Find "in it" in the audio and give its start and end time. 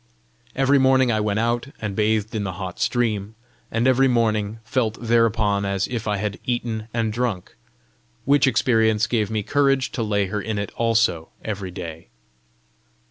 10.41-10.71